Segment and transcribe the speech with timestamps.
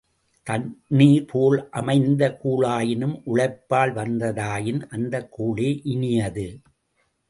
[0.47, 6.47] தண்ணீர்போல அமைந்த கூழாயினும் உழைப்பால் வந்ததாயின் அந்தக் கூழே இனியது.